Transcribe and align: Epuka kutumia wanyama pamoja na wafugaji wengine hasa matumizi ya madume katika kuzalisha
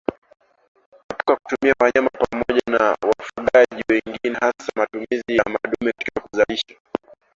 Epuka 1.11 1.33
kutumia 1.35 1.73
wanyama 1.79 2.09
pamoja 2.09 2.61
na 2.71 2.79
wafugaji 3.01 3.83
wengine 3.89 4.35
hasa 4.39 4.71
matumizi 4.75 5.37
ya 5.37 5.43
madume 5.45 5.91
katika 5.97 6.21
kuzalisha 6.21 6.75